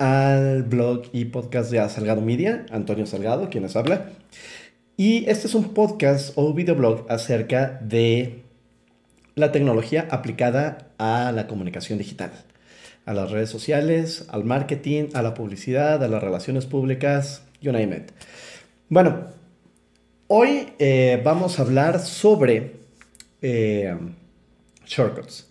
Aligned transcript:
al 0.00 0.62
blog 0.62 1.02
y 1.12 1.26
podcast 1.26 1.70
de 1.70 1.88
Salgado 1.88 2.20
Media, 2.20 2.66
Antonio 2.70 3.06
Salgado, 3.06 3.50
quien 3.50 3.62
les 3.62 3.76
habla. 3.76 4.10
Y 4.96 5.28
este 5.28 5.46
es 5.46 5.54
un 5.54 5.74
podcast 5.74 6.32
o 6.36 6.52
videoblog 6.52 7.06
acerca 7.08 7.80
de 7.82 8.42
la 9.34 9.52
tecnología 9.52 10.06
aplicada 10.10 10.92
a 10.98 11.32
la 11.32 11.46
comunicación 11.46 11.98
digital, 11.98 12.32
a 13.06 13.14
las 13.14 13.30
redes 13.30 13.50
sociales, 13.50 14.26
al 14.28 14.44
marketing, 14.44 15.08
a 15.14 15.22
la 15.22 15.34
publicidad, 15.34 16.02
a 16.04 16.08
las 16.08 16.22
relaciones 16.22 16.66
públicas, 16.66 17.42
you 17.60 17.72
name. 17.72 18.06
Bueno, 18.88 19.26
hoy 20.28 20.68
eh, 20.78 21.20
vamos 21.24 21.58
a 21.58 21.62
hablar 21.62 22.00
sobre 22.00 22.76
eh, 23.40 23.96
shortcuts. 24.86 25.50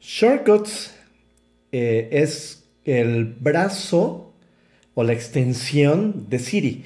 Shortcuts 0.00 0.94
eh, 1.72 2.08
es 2.12 2.65
el 2.86 3.24
brazo 3.24 4.32
o 4.94 5.04
la 5.04 5.12
extensión 5.12 6.26
de 6.30 6.38
Siri. 6.38 6.84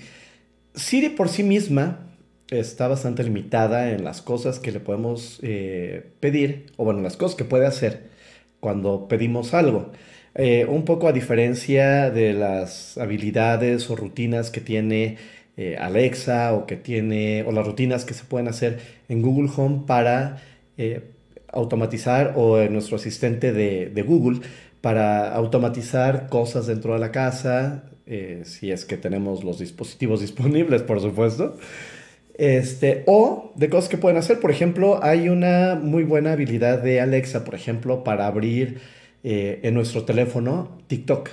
Siri 0.74 1.10
por 1.10 1.28
sí 1.28 1.42
misma 1.42 2.08
está 2.50 2.88
bastante 2.88 3.22
limitada 3.22 3.92
en 3.92 4.02
las 4.02 4.22
cosas 4.22 4.58
que 4.58 4.72
le 4.72 4.80
podemos 4.80 5.38
eh, 5.42 6.10
pedir, 6.18 6.66
o 6.76 6.84
bueno, 6.84 7.02
las 7.02 7.16
cosas 7.16 7.36
que 7.36 7.44
puede 7.44 7.66
hacer 7.66 8.08
cuando 8.58 9.06
pedimos 9.06 9.54
algo. 9.54 9.92
Eh, 10.34 10.64
un 10.68 10.84
poco 10.84 11.06
a 11.06 11.12
diferencia 11.12 12.10
de 12.10 12.32
las 12.32 12.98
habilidades 12.98 13.90
o 13.90 13.96
rutinas 13.96 14.50
que 14.50 14.60
tiene 14.60 15.18
Alexa 15.78 16.54
o 16.54 16.64
que 16.64 16.76
tiene, 16.76 17.44
o 17.46 17.52
las 17.52 17.66
rutinas 17.66 18.06
que 18.06 18.14
se 18.14 18.24
pueden 18.24 18.48
hacer 18.48 18.78
en 19.10 19.20
Google 19.20 19.50
Home 19.54 19.82
para 19.86 20.38
automatizar 21.52 22.32
o 22.36 22.58
en 22.58 22.72
nuestro 22.72 22.96
asistente 22.96 23.52
de 23.52 24.02
Google 24.02 24.40
para 24.80 25.34
automatizar 25.34 26.28
cosas 26.28 26.66
dentro 26.66 26.94
de 26.94 27.00
la 27.00 27.12
casa, 27.12 27.84
eh, 28.06 28.42
si 28.44 28.70
es 28.70 28.84
que 28.84 28.96
tenemos 28.96 29.44
los 29.44 29.58
dispositivos 29.58 30.20
disponibles, 30.22 30.82
por 30.82 31.00
supuesto. 31.00 31.56
Este, 32.34 33.02
o 33.06 33.52
de 33.54 33.68
cosas 33.68 33.90
que 33.90 33.98
pueden 33.98 34.16
hacer. 34.16 34.40
Por 34.40 34.50
ejemplo, 34.50 35.00
hay 35.02 35.28
una 35.28 35.78
muy 35.80 36.04
buena 36.04 36.32
habilidad 36.32 36.82
de 36.82 37.00
Alexa, 37.00 37.44
por 37.44 37.54
ejemplo, 37.54 38.02
para 38.02 38.26
abrir 38.26 38.80
eh, 39.22 39.60
en 39.62 39.74
nuestro 39.74 40.04
teléfono 40.04 40.78
TikTok. 40.86 41.28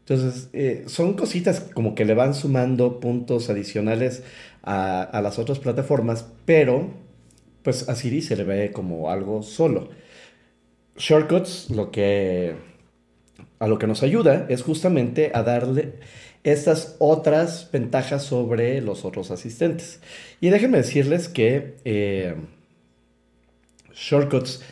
Entonces, 0.00 0.48
eh, 0.54 0.84
son 0.86 1.12
cositas 1.12 1.60
como 1.60 1.94
que 1.94 2.06
le 2.06 2.14
van 2.14 2.32
sumando 2.34 3.00
puntos 3.00 3.50
adicionales 3.50 4.22
a, 4.62 5.02
a 5.02 5.20
las 5.20 5.38
otras 5.38 5.58
plataformas, 5.58 6.24
pero 6.46 6.88
pues 7.62 7.86
a 7.90 7.94
Siri 7.94 8.22
se 8.22 8.36
le 8.36 8.44
ve 8.44 8.72
como 8.72 9.10
algo 9.10 9.42
solo. 9.42 9.90
Shortcuts 10.98 11.70
lo 11.70 11.90
que 11.90 12.56
a 13.58 13.66
lo 13.66 13.78
que 13.78 13.86
nos 13.86 14.02
ayuda 14.02 14.46
es 14.48 14.62
justamente 14.62 15.32
a 15.34 15.42
darle 15.42 15.94
estas 16.44 16.96
otras 16.98 17.68
ventajas 17.72 18.22
sobre 18.22 18.80
los 18.80 19.04
otros 19.04 19.30
asistentes. 19.30 20.00
Y 20.40 20.50
déjenme 20.50 20.78
decirles 20.78 21.28
que 21.28 21.76
eh, 21.84 22.36
Shortcuts 23.94 24.62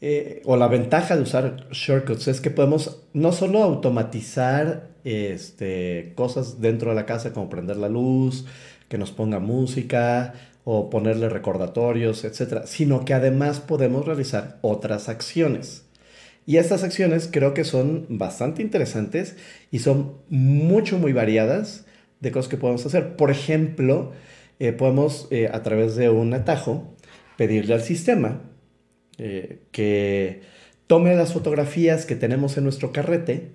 eh, 0.00 0.42
o 0.46 0.56
la 0.56 0.68
ventaja 0.68 1.16
de 1.16 1.22
usar 1.22 1.68
Shortcuts 1.70 2.28
es 2.28 2.40
que 2.40 2.50
podemos 2.50 3.02
no 3.12 3.32
solo 3.32 3.62
automatizar 3.62 4.88
este, 5.04 6.12
cosas 6.14 6.60
dentro 6.60 6.90
de 6.90 6.96
la 6.96 7.06
casa 7.06 7.32
como 7.32 7.50
prender 7.50 7.76
la 7.76 7.88
luz, 7.88 8.46
que 8.88 8.98
nos 8.98 9.12
ponga 9.12 9.38
música, 9.38 10.34
o 10.64 10.90
ponerle 10.90 11.28
recordatorios, 11.28 12.24
etcétera, 12.24 12.66
sino 12.66 13.04
que 13.04 13.14
además 13.14 13.60
podemos 13.60 14.06
realizar 14.06 14.58
otras 14.62 15.08
acciones. 15.08 15.84
Y 16.46 16.56
estas 16.56 16.82
acciones 16.82 17.28
creo 17.30 17.54
que 17.54 17.64
son 17.64 18.06
bastante 18.08 18.62
interesantes 18.62 19.36
y 19.70 19.80
son 19.80 20.14
mucho, 20.28 20.98
muy 20.98 21.12
variadas 21.12 21.86
de 22.20 22.32
cosas 22.32 22.48
que 22.48 22.56
podemos 22.56 22.84
hacer. 22.86 23.16
Por 23.16 23.30
ejemplo, 23.30 24.12
eh, 24.58 24.72
podemos 24.72 25.28
eh, 25.30 25.48
a 25.52 25.62
través 25.62 25.96
de 25.96 26.10
un 26.10 26.34
atajo 26.34 26.94
pedirle 27.36 27.74
al 27.74 27.82
sistema 27.82 28.49
eh, 29.18 29.60
que 29.72 30.42
tome 30.86 31.14
las 31.14 31.32
fotografías 31.32 32.06
que 32.06 32.16
tenemos 32.16 32.56
en 32.56 32.64
nuestro 32.64 32.92
carrete 32.92 33.50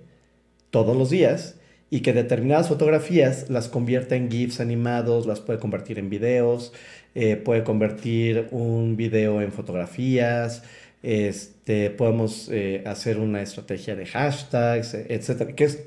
todos 0.70 0.96
los 0.96 1.10
días 1.10 1.56
y 1.90 2.00
que 2.00 2.12
determinadas 2.12 2.68
fotografías 2.68 3.48
las 3.48 3.68
convierta 3.68 4.16
en 4.16 4.30
GIFs 4.30 4.60
animados, 4.60 5.26
las 5.26 5.40
puede 5.40 5.58
convertir 5.58 5.98
en 5.98 6.10
videos, 6.10 6.72
eh, 7.14 7.36
puede 7.36 7.62
convertir 7.62 8.48
un 8.50 8.96
video 8.96 9.40
en 9.40 9.52
fotografías, 9.52 10.62
este, 11.02 11.90
podemos 11.90 12.48
eh, 12.50 12.82
hacer 12.86 13.18
una 13.18 13.42
estrategia 13.42 13.94
de 13.94 14.06
hashtags, 14.06 14.94
etcétera, 14.94 15.54
que 15.54 15.64
es 15.64 15.84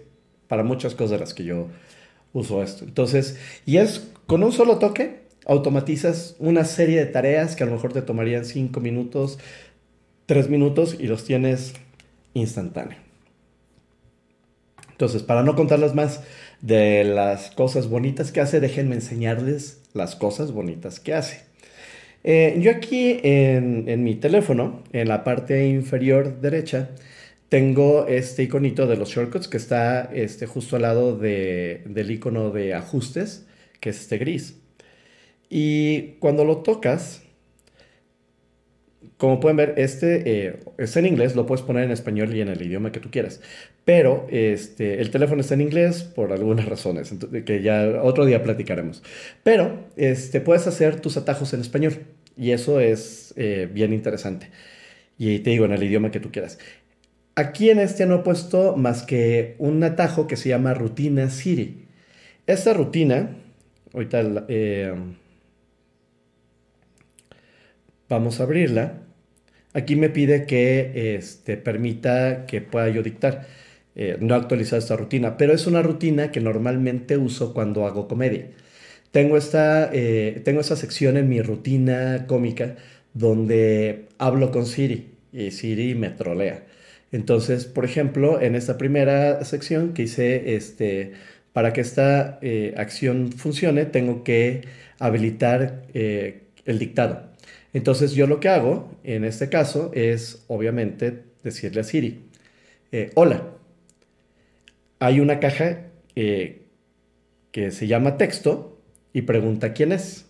para 0.47 0.63
muchas 0.63 0.95
cosas 0.95 1.19
las 1.19 1.33
que 1.33 1.43
yo 1.43 1.67
uso 2.33 2.63
esto. 2.63 2.85
Entonces, 2.85 3.37
y 3.65 3.77
es 3.77 4.09
con 4.27 4.43
un 4.43 4.51
solo 4.51 4.79
toque, 4.79 5.18
automatizas 5.45 6.35
una 6.39 6.65
serie 6.65 6.99
de 6.99 7.05
tareas 7.05 7.55
que 7.55 7.63
a 7.63 7.65
lo 7.65 7.73
mejor 7.73 7.93
te 7.93 8.01
tomarían 8.01 8.45
5 8.45 8.79
minutos, 8.79 9.39
3 10.25 10.49
minutos 10.49 10.95
y 10.99 11.07
los 11.07 11.25
tienes 11.25 11.73
instantáneo. 12.33 12.97
Entonces, 14.91 15.23
para 15.23 15.43
no 15.43 15.55
contarles 15.55 15.95
más 15.95 16.21
de 16.61 17.03
las 17.05 17.51
cosas 17.51 17.87
bonitas 17.87 18.31
que 18.31 18.41
hace, 18.41 18.59
déjenme 18.59 18.95
enseñarles 18.95 19.81
las 19.93 20.15
cosas 20.15 20.51
bonitas 20.51 20.99
que 20.99 21.13
hace. 21.13 21.41
Eh, 22.23 22.57
yo 22.59 22.71
aquí 22.71 23.19
en, 23.23 24.03
mi 24.03 24.15
teléfono, 24.15 24.83
en 24.91 25.07
la 25.07 25.23
parte 25.23 25.67
inferior 25.69 26.41
derecha, 26.41 26.89
tengo 27.47 28.07
este 28.07 28.43
iconito 28.43 28.87
de 28.87 28.97
los 28.97 29.09
shortcuts 29.09 29.47
que 29.47 29.57
está 29.57 30.09
este, 30.13 30.45
justo 30.45 30.75
al 30.75 30.83
lado 30.83 31.17
del 31.17 32.11
icono 32.11 32.51
de 32.51 32.73
ajustes, 32.73 33.47
que 33.79 33.91
es 33.91 34.01
este 34.01 34.17
gris. 34.17 34.57
Y 35.49 36.17
cuando 36.19 36.45
lo 36.45 36.57
tocas, 36.57 37.23
como 39.17 39.39
pueden 39.39 39.57
ver, 39.57 39.73
este 39.77 40.47
eh, 40.47 40.59
está 40.77 40.99
en 40.99 41.07
inglés, 41.07 41.35
lo 41.35 41.45
puedes 41.45 41.61
poner 41.63 41.83
en 41.83 41.91
español 41.91 42.33
y 42.33 42.41
en 42.41 42.47
el 42.47 42.61
idioma 42.61 42.91
que 42.91 42.99
tú 42.99 43.11
quieras. 43.11 43.41
Pero 43.83 44.27
este, 44.29 45.01
el 45.01 45.11
teléfono 45.11 45.41
está 45.41 45.55
en 45.55 45.61
inglés 45.61 46.03
por 46.03 46.31
algunas 46.31 46.65
razones, 46.65 47.13
que 47.45 47.61
ya 47.61 48.01
otro 48.03 48.25
día 48.25 48.43
platicaremos. 48.43 49.03
Pero 49.43 49.87
este, 49.97 50.39
puedes 50.41 50.67
hacer 50.67 51.01
tus 51.01 51.17
atajos 51.17 51.53
en 51.53 51.61
español 51.61 51.93
y 52.37 52.51
eso 52.51 52.79
es 52.79 53.33
eh, 53.35 53.67
bien 53.71 53.91
interesante. 53.91 54.51
Y 55.17 55.39
te 55.39 55.49
digo, 55.49 55.65
en 55.65 55.73
el 55.73 55.83
idioma 55.83 56.11
que 56.11 56.21
tú 56.21 56.31
quieras. 56.31 56.59
Aquí 57.35 57.69
en 57.69 57.79
este 57.79 58.05
no 58.05 58.15
he 58.15 58.19
puesto 58.19 58.77
más 58.77 59.03
que 59.03 59.55
un 59.59 59.83
atajo 59.83 60.27
que 60.27 60.37
se 60.37 60.49
llama 60.49 60.73
rutina 60.73 61.29
Siri. 61.29 61.87
Esta 62.47 62.73
rutina, 62.73 63.35
ahorita 63.93 64.45
eh, 64.47 64.93
vamos 68.09 68.39
a 68.39 68.43
abrirla. 68.43 69.03
Aquí 69.73 69.95
me 69.95 70.09
pide 70.09 70.45
que 70.45 71.15
este, 71.17 71.57
permita 71.57 72.45
que 72.47 72.61
pueda 72.61 72.89
yo 72.89 73.03
dictar. 73.03 73.47
Eh, 73.95 74.17
no 74.19 74.35
he 74.35 74.37
actualizado 74.37 74.79
esta 74.79 74.95
rutina, 74.95 75.37
pero 75.37 75.53
es 75.53 75.67
una 75.67 75.81
rutina 75.81 76.31
que 76.31 76.41
normalmente 76.41 77.17
uso 77.17 77.53
cuando 77.53 77.85
hago 77.85 78.07
comedia. 78.07 78.49
Tengo 79.11 79.37
esta, 79.37 79.89
eh, 79.93 80.41
tengo 80.45 80.61
esta 80.61 80.75
sección 80.75 81.17
en 81.17 81.29
mi 81.29 81.41
rutina 81.41 82.25
cómica 82.27 82.77
donde 83.13 84.07
hablo 84.19 84.51
con 84.51 84.65
Siri 84.65 85.15
y 85.33 85.51
Siri 85.51 85.95
me 85.95 86.09
trolea. 86.09 86.65
Entonces, 87.11 87.65
por 87.65 87.85
ejemplo, 87.85 88.41
en 88.41 88.55
esta 88.55 88.77
primera 88.77 89.43
sección 89.45 89.93
que 89.93 90.03
hice, 90.03 90.55
este, 90.55 91.13
para 91.53 91.73
que 91.73 91.81
esta 91.81 92.39
eh, 92.41 92.73
acción 92.77 93.31
funcione, 93.31 93.85
tengo 93.85 94.23
que 94.23 94.61
habilitar 94.99 95.83
el 95.93 96.79
dictado. 96.79 97.28
Entonces 97.73 98.13
yo 98.13 98.27
lo 98.27 98.39
que 98.39 98.49
hago 98.49 98.91
en 99.03 99.23
este 99.23 99.49
caso 99.49 99.91
es 99.93 100.43
obviamente 100.47 101.23
decirle 101.43 101.81
a 101.81 101.83
Siri, 101.83 102.21
eh, 102.91 103.11
hola, 103.15 103.43
hay 104.99 105.19
una 105.19 105.39
caja 105.39 105.83
eh, 106.15 106.63
que 107.51 107.71
se 107.71 107.87
llama 107.87 108.17
texto 108.17 108.79
y 109.13 109.21
pregunta 109.21 109.73
quién 109.73 109.91
es. 109.91 110.25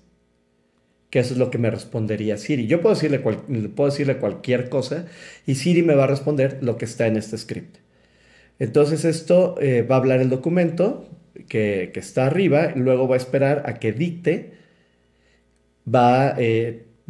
Que 1.10 1.20
eso 1.20 1.34
es 1.34 1.40
lo 1.40 1.50
que 1.50 1.58
me 1.58 1.72
respondería 1.72 2.38
Siri. 2.38 2.68
Yo 2.68 2.82
puedo 2.82 2.94
decirle, 2.94 3.20
puedo 3.20 3.90
decirle 3.90 4.18
cualquier 4.18 4.70
cosa 4.70 5.08
y 5.48 5.56
Siri 5.56 5.82
me 5.82 5.96
va 5.96 6.04
a 6.04 6.08
responder 6.08 6.60
lo 6.62 6.78
que 6.78 6.86
está 6.86 7.08
en 7.08 7.18
este 7.18 7.38
script. 7.38 7.78
Entonces 8.60 9.06
esto 9.06 9.56
eh, 9.60 9.82
va 9.82 9.96
a 9.96 10.00
hablar 10.00 10.20
el 10.20 10.30
documento 10.30 11.10
que, 11.48 11.92
está 11.96 12.28
arriba, 12.28 12.74
luego 12.76 13.08
va 13.08 13.16
a 13.16 13.18
esperar 13.18 13.64
a 13.66 13.76
que 13.80 13.94
dicte, 13.94 14.52
va 15.88 16.36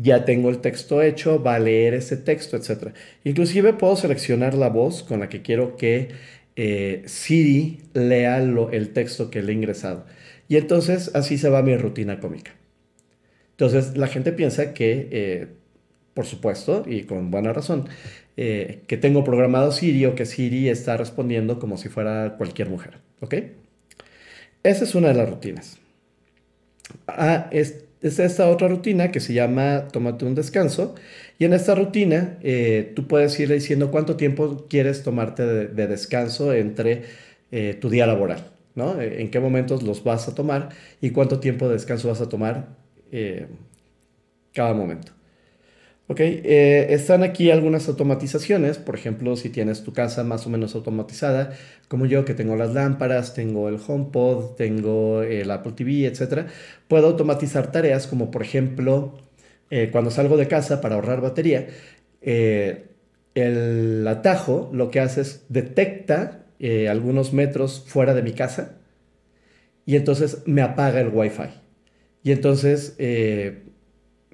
ya 0.01 0.23
tengo 0.23 0.49
el 0.49 0.59
texto 0.59 1.01
hecho, 1.01 1.43
va 1.43 1.55
a 1.55 1.59
leer 1.59 1.93
ese 1.93 2.15
texto, 2.17 2.55
etc. 2.55 2.93
Inclusive 3.25 3.73
puedo 3.73 3.95
seleccionar 3.97 4.53
la 4.53 4.69
voz 4.69 5.03
con 5.03 5.19
la 5.19 5.27
que 5.27 5.41
quiero 5.41 5.75
que 5.75 6.09
eh, 6.55 7.03
Siri 7.05 7.81
lea 7.93 8.37
el 8.37 8.93
texto 8.93 9.29
que 9.29 9.41
le 9.41 9.51
he 9.51 9.55
ingresado. 9.55 10.05
Y 10.47 10.55
entonces 10.57 11.11
así 11.15 11.37
se 11.37 11.49
va 11.49 11.61
mi 11.61 11.75
rutina 11.75 12.19
cómica. 12.19 12.51
Entonces 13.51 13.97
la 13.97 14.07
gente 14.07 14.31
piensa 14.31 14.73
que, 14.73 15.09
eh, 15.11 15.47
por 16.13 16.25
supuesto, 16.25 16.85
y 16.87 17.03
con 17.03 17.29
buena 17.29 17.51
razón, 17.51 17.89
eh, 18.37 18.83
que 18.87 18.95
tengo 18.95 19.25
programado 19.25 19.73
Siri 19.73 20.05
o 20.05 20.15
que 20.15 20.25
Siri 20.25 20.69
está 20.69 20.95
respondiendo 20.95 21.59
como 21.59 21.77
si 21.77 21.89
fuera 21.89 22.35
cualquier 22.37 22.69
mujer. 22.69 22.99
¿Ok? 23.19 23.35
Esa 24.63 24.85
es 24.85 24.95
una 24.95 25.09
de 25.09 25.15
las 25.15 25.29
rutinas. 25.29 25.77
Ah, 27.07 27.49
es, 27.51 27.85
esta 28.01 28.49
otra 28.49 28.67
rutina 28.67 29.11
que 29.11 29.19
se 29.19 29.33
llama 29.33 29.87
tómate 29.91 30.25
un 30.25 30.35
descanso. 30.35 30.95
Y 31.37 31.45
en 31.45 31.53
esta 31.53 31.75
rutina 31.75 32.37
eh, 32.41 32.93
tú 32.95 33.07
puedes 33.07 33.39
ir 33.39 33.51
diciendo 33.51 33.91
cuánto 33.91 34.15
tiempo 34.15 34.65
quieres 34.69 35.03
tomarte 35.03 35.45
de, 35.45 35.87
descanso 35.87 36.53
entre 36.53 37.03
eh, 37.51 37.77
tu 37.79 37.89
día 37.89 38.05
laboral, 38.07 38.51
¿no? 38.75 39.01
En 39.01 39.31
qué 39.31 39.39
momentos 39.39 39.83
los 39.83 40.03
vas 40.03 40.27
a 40.27 40.35
tomar 40.35 40.69
y 41.01 41.11
cuánto 41.11 41.39
tiempo 41.39 41.67
de 41.67 41.73
descanso 41.75 42.09
vas 42.09 42.21
a 42.21 42.29
tomar 42.29 42.77
cada 44.53 44.73
momento. 44.73 45.18
Ok, 46.11 46.21
eh, 46.21 46.87
están 46.89 47.21
aquí 47.21 47.51
algunas 47.51 47.87
automatizaciones, 47.87 48.79
por 48.79 48.95
ejemplo, 48.95 49.35
si 49.35 49.49
tienes 49.51 49.83
tu 49.83 49.93
casa 49.93 50.23
más 50.23 50.47
o 50.47 50.49
menos 50.49 50.73
automatizada, 50.73 51.53
como 51.87 52.07
yo 52.07 52.25
que 52.25 52.33
tengo 52.33 52.55
las 52.55 52.73
lámparas, 52.73 53.35
tengo 53.35 53.69
el 53.69 53.75
HomePod, 53.75 54.55
tengo 54.55 55.21
el 55.21 55.51
Apple 55.51 55.73
TV, 55.73 56.07
etc., 56.07 56.47
puedo 56.87 57.05
automatizar 57.09 57.71
tareas 57.71 58.07
como 58.07 58.31
por 58.31 58.41
ejemplo, 58.41 59.19
eh, 59.69 59.89
cuando 59.91 60.09
salgo 60.09 60.35
de 60.35 60.47
casa 60.47 60.81
para 60.81 60.95
ahorrar 60.95 61.21
batería, 61.21 61.67
eh, 62.23 62.87
el 63.35 64.07
atajo 64.07 64.71
lo 64.73 64.89
que 64.89 65.01
hace 65.01 65.21
es 65.21 65.45
detecta 65.49 66.45
algunos 66.89 67.33
metros 67.33 67.85
fuera 67.87 68.13
de 68.13 68.23
mi 68.23 68.33
casa 68.33 68.79
y 69.85 69.95
entonces 69.95 70.41
me 70.45 70.61
apaga 70.61 70.99
el 71.01 71.09
Wi-Fi. 71.09 71.49
Y 72.23 72.31
entonces 72.31 72.95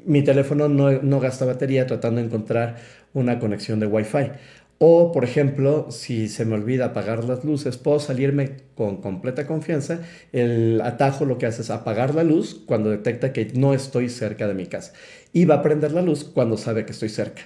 mi 0.05 0.23
teléfono 0.23 0.67
no, 0.69 1.19
gasta 1.19 1.45
batería 1.45 1.87
tratando 1.87 2.21
de 2.21 2.27
encontrar 2.27 2.77
una 3.13 3.39
conexión 3.39 3.79
de 3.79 3.87
Wi-Fi. 3.87 4.31
O, 4.77 5.11
por 5.13 5.23
ejemplo, 5.23 5.87
si 5.89 6.27
se 6.27 6.43
me 6.43 6.55
olvida 6.55 6.85
apagar 6.87 7.23
las 7.23 7.45
luces, 7.45 7.77
puedo 7.77 7.99
salirme 7.99 8.57
con 8.75 8.97
completa 9.01 9.47
confianza. 9.47 10.01
El 10.33 10.81
atajo 10.81 11.25
lo 11.25 11.37
que 11.37 11.45
hace 11.45 11.61
es 11.61 11.69
apagar 11.69 12.13
la 12.13 12.23
luz 12.23 12.61
cuando 12.65 12.89
detecta 12.89 13.31
que 13.31 13.45
no 13.53 13.73
estoy 13.73 14.09
cerca 14.09 14.47
de 14.47 14.53
mi 14.53 14.67
casa. 14.67 14.93
Y 15.31 15.45
va 15.45 15.55
a 15.55 15.61
prender 15.61 15.93
la 15.93 16.01
luz 16.01 16.25
cuando 16.25 16.57
sabe 16.57 16.85
que 16.85 16.91
estoy 16.91 17.09
cerca. 17.09 17.43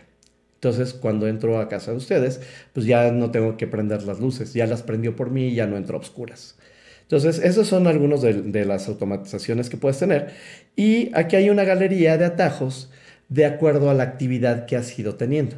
Entonces, 0.56 0.94
cuando 0.94 1.27
entro 1.27 1.59
a 1.59 1.69
casa 1.69 1.91
de 1.91 1.97
ustedes, 1.97 2.41
pues 2.73 2.85
ya 2.85 3.11
no 3.11 3.31
tengo 3.31 3.57
que 3.57 3.67
prender 3.67 4.03
las 4.03 4.19
luces. 4.19 4.53
Ya 4.53 4.65
las 4.67 4.81
prendió 4.83 5.15
por 5.15 5.29
mí 5.29 5.50
y 5.50 5.56
ya 5.56 5.67
no 5.67 5.77
entro 5.77 5.97
a 5.97 6.01
oscuras. 6.01 6.57
Entonces, 7.09 7.44
esos 7.44 7.65
son 7.65 7.88
algunos 7.88 8.21
de, 8.21 8.65
las 8.65 8.88
automatizaciones 8.88 9.67
que 9.67 9.77
puedes 9.77 9.97
tener. 9.97 10.27
Y 10.75 11.09
aquí 11.15 11.35
hay 11.38 11.50
una 11.50 11.63
galería 11.63 12.19
de 12.19 12.25
atajos 12.25 12.91
de 13.29 13.47
acuerdo 13.47 13.89
a 13.89 13.95
la 13.95 14.03
actividad 14.03 14.67
que 14.67 14.75
has 14.75 14.97
ido 15.00 15.15
teniendo. 15.15 15.56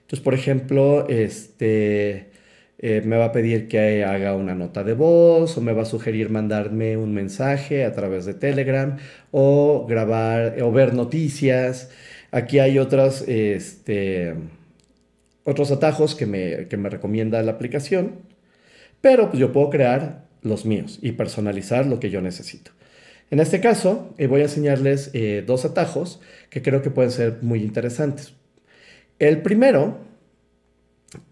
Entonces, 0.00 0.18
por 0.18 0.34
ejemplo, 0.34 1.08
este, 1.08 2.30
eh, 2.78 3.02
me 3.04 3.16
va 3.16 3.26
a 3.26 3.32
pedir 3.32 3.68
que 3.68 4.04
haga 4.04 4.34
una 4.34 4.56
nota 4.56 4.82
de 4.82 4.94
voz 4.94 5.56
o 5.56 5.60
me 5.60 5.72
va 5.72 5.82
a 5.82 5.84
sugerir 5.84 6.28
mandarme 6.30 6.96
un 6.96 7.14
mensaje 7.14 7.84
a 7.84 7.92
través 7.92 8.24
de 8.26 8.34
Telegram 8.34 8.96
o 9.30 9.86
grabar 9.88 10.60
o 10.60 10.72
ver 10.72 10.92
noticias. 10.92 11.90
Aquí 12.32 12.58
hay 12.58 12.80
otros, 12.80 13.22
este, 13.28 14.34
otros 15.44 15.70
atajos 15.70 16.16
que 16.16 16.26
me, 16.26 16.66
que 16.66 16.76
me 16.76 16.88
recomienda 16.90 17.40
la 17.44 17.52
aplicación, 17.52 18.16
pero 19.00 19.28
pues 19.28 19.38
yo 19.38 19.52
puedo 19.52 19.70
crear 19.70 20.23
los 20.44 20.64
míos 20.64 20.98
y 21.02 21.12
personalizar 21.12 21.86
lo 21.86 21.98
que 21.98 22.10
yo 22.10 22.20
necesito. 22.20 22.70
En 23.30 23.40
este 23.40 23.60
caso, 23.60 24.14
eh, 24.18 24.26
voy 24.26 24.42
a 24.42 24.44
enseñarles 24.44 25.10
eh, 25.12 25.42
dos 25.44 25.64
atajos 25.64 26.20
que 26.50 26.62
creo 26.62 26.82
que 26.82 26.90
pueden 26.90 27.10
ser 27.10 27.38
muy 27.42 27.62
interesantes. 27.62 28.34
El 29.18 29.42
primero 29.42 29.98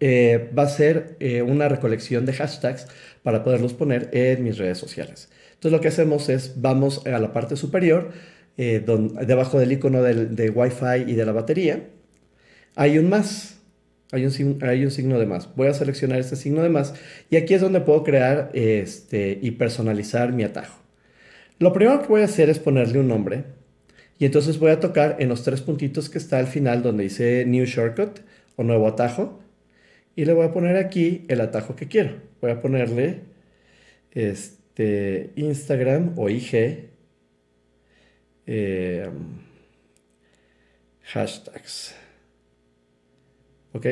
eh, 0.01 0.51
va 0.57 0.65
a 0.65 0.69
ser 0.69 1.17
una 1.47 1.69
recolección 1.69 2.25
de 2.25 2.33
hashtags 2.33 2.87
para 3.23 3.45
poderlos 3.45 3.75
poner 3.75 4.09
en 4.13 4.43
mis 4.43 4.59
redes 4.59 4.79
sociales. 4.79 5.29
Entonces 5.55 5.73
lo 5.73 5.81
que 5.81 5.89
hacemos 5.89 6.29
es, 6.29 6.61
vamos 6.61 7.07
a 7.07 7.19
la 7.19 7.33
parte 7.33 7.57
superior, 7.57 8.11
debajo 8.57 9.59
del 9.59 9.73
icono 9.73 10.03
de 10.03 10.51
Wi-Fi 10.51 11.05
y 11.11 11.15
de 11.15 11.25
la 11.25 11.33
batería, 11.33 11.89
hay 12.75 12.99
un 12.99 13.09
más 13.09 13.62
hay 14.13 14.25
un, 14.27 14.91
signo 14.91 15.19
de 15.19 15.27
más. 15.27 15.49
Voy 15.57 15.69
a 15.69 15.75
seleccionar 15.75 16.21
este 16.21 16.37
signo 16.37 16.63
de 16.63 16.69
más 16.69 16.95
y 17.31 17.37
aquí 17.37 17.55
es 17.55 17.63
donde 17.63 17.81
puedo 17.81 18.05
crear 18.05 18.51
este, 18.53 19.39
y 19.41 19.53
personalizar 19.53 20.33
mi 20.33 20.45
atajo. 20.45 20.79
Lo 21.59 21.73
primero 21.73 22.03
que 22.03 22.09
voy 22.09 22.21
a 22.21 22.27
hacer 22.27 22.51
es 22.51 22.59
ponerle 22.59 22.99
un 22.99 23.09
nombre 23.09 23.45
y 24.19 24.27
entonces 24.27 24.59
voy 24.59 24.71
a 24.71 24.81
tocar 24.81 25.17
en 25.19 25.31
los 25.31 25.43
tres 25.43 25.63
puntitos 25.63 26.11
que 26.11 26.19
está 26.19 26.39
al 26.39 26.47
final 26.47 26.83
donde 26.83 27.05
dice 27.05 27.45
New 27.47 27.65
Shortcut 27.65 28.21
o 28.57 28.63
Nuevo 28.63 28.87
Atajo 28.87 29.41
y 30.15 30.27
le 30.27 30.35
voy 30.35 30.45
a 30.45 30.53
poner 30.53 30.77
aquí 30.77 31.25
el 31.29 31.41
atajo 31.41 31.75
que 31.75 31.89
quiero. 31.89 32.17
Voy 32.43 32.51
a 32.51 32.61
ponerle 32.61 33.21
este, 34.11 35.31
Instagram 35.37 36.19
o 36.19 36.29
IG 36.29 36.91
eh, 38.47 39.09
hashtags. 41.05 41.95
¿Ok? 43.73 43.87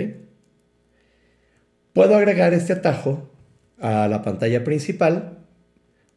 Puedo 1.93 2.15
agregar 2.15 2.55
este 2.55 2.73
atajo 2.73 3.31
a 3.79 4.09
la 4.09 4.23
pantalla 4.23 4.63
principal 4.63 5.39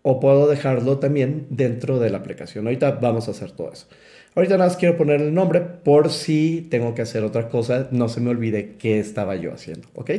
o 0.01 0.19
puedo 0.19 0.47
dejarlo 0.47 0.99
también 0.99 1.47
dentro 1.49 1.97
de 1.99 2.09
la 2.09 2.19
aplicación. 2.19 2.67
Ahorita 2.67 2.91
vamos 2.91 3.27
a 3.27 3.31
hacer 3.31 3.51
todo 3.51 3.71
eso. 3.71 3.87
Ahorita 4.35 4.57
nada 4.57 4.69
más 4.69 4.77
quiero 4.77 4.97
poner 4.97 5.21
el 5.21 5.33
nombre 5.33 5.61
por 5.61 6.09
si 6.11 6.67
tengo 6.69 6.93
que 6.93 7.03
hacer 7.03 7.23
otra 7.23 7.49
cosa, 7.49 7.87
no 7.91 8.09
se 8.09 8.19
me 8.19 8.29
olvide 8.31 8.75
qué 8.77 8.99
estaba 8.99 9.35
yo 9.35 9.53
haciendo, 9.53 9.87
¿ok? 9.93 10.11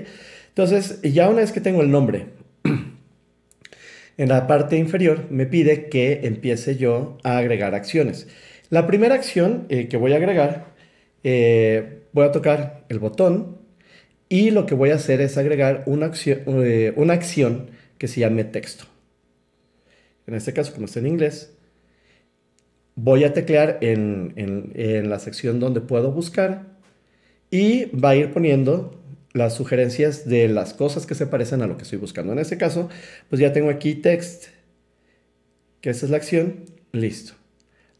Entonces, 0.49 1.00
ya 1.02 1.29
una 1.29 1.40
vez 1.40 1.52
que 1.52 1.61
tengo 1.61 1.82
el 1.82 1.90
nombre, 1.90 2.26
en 4.17 4.29
la 4.29 4.47
parte 4.47 4.76
inferior 4.76 5.25
me 5.31 5.47
pide 5.47 5.88
que 5.88 6.20
empiece 6.25 6.76
yo 6.76 7.19
a 7.25 7.38
agregar 7.38 7.75
acciones. 7.75 8.29
La 8.70 8.87
primera 8.87 9.17
acción 9.17 9.67
eh, 9.69 9.88
que 9.88 9.97
voy 9.97 10.12
a 10.12 10.17
agregar 10.17 10.74
eh, 11.25 12.03
voy 12.12 12.26
a 12.26 12.32
tocar 12.32 12.85
el 12.88 12.99
botón 12.99 13.59
y 14.29 14.50
lo 14.50 14.67
que 14.67 14.75
voy 14.75 14.91
a 14.91 14.97
hacer 14.97 15.21
es 15.21 15.37
agregar 15.38 15.82
una 15.87 16.06
acción, 16.06 16.41
eh, 16.47 16.93
una 16.97 17.15
acción 17.15 17.71
que 17.99 18.09
se 18.09 18.21
llame 18.21 18.44
texto. 18.44 18.85
En 20.26 20.35
este 20.35 20.53
caso, 20.53 20.73
como 20.73 20.87
está 20.87 21.00
en 21.00 21.06
inglés, 21.06 21.56
voy 22.94 23.25
a 23.25 23.32
teclear 23.32 23.79
en, 23.81 24.32
en, 24.37 25.11
la 25.11 25.19
sección 25.19 25.61
donde 25.61 25.81
puedo 25.81 26.12
buscar 26.12 26.79
y 27.50 27.87
va 27.97 28.11
a 28.11 28.17
ir 28.17 28.32
poniendo 28.32 29.00
las 29.32 29.55
sugerencias 29.55 30.28
de 30.28 30.49
las 30.49 30.75
cosas 30.75 31.07
que 31.07 31.14
se 31.14 31.26
parecen 31.26 31.62
a 31.62 31.66
lo 31.66 31.76
que 31.76 31.83
estoy 31.83 31.99
buscando. 31.99 32.33
En 32.33 32.38
este 32.38 32.57
caso, 32.57 32.88
pues 33.28 33.40
ya 33.40 33.52
tengo 33.52 33.71
aquí 33.71 33.95
text, 33.97 34.47
que 35.81 35.90
esa 35.90 36.07
es 36.07 36.11
la 36.11 36.16
acción, 36.16 36.64
listo. 36.93 37.35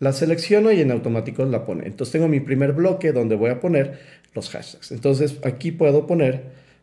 La 0.04 0.12
selecciono 0.12 0.70
y 0.70 0.82
en 0.82 0.90
automático 0.90 1.46
la 1.46 1.64
pone. 1.64 1.87
Entonces 1.87 2.12
tengo 2.12 2.28
mi 2.28 2.38
primer 2.38 2.75
bloque 2.75 3.11
donde 3.11 3.37
voy 3.37 3.49
a 3.49 3.58
poner 3.58 4.00
los 4.34 4.50
hashtags. 4.50 4.92
Entonces 4.92 5.38
aquí 5.44 5.73
puedo 5.73 6.06
poner, 6.06 6.42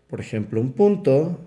por 0.09 0.19
ejemplo, 0.19 0.59
un 0.59 0.71
punto, 0.71 1.37